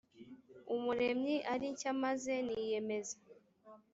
umuremyi 0.75 1.35
ari 1.53 1.65
nshya 1.73 1.91
maze 2.03 2.31
niyemeza 2.45 3.15